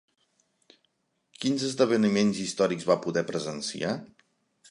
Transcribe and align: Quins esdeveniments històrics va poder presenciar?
Quins 1.43 1.65
esdeveniments 1.67 2.41
històrics 2.45 2.89
va 2.93 2.99
poder 3.05 3.25
presenciar? 3.31 3.95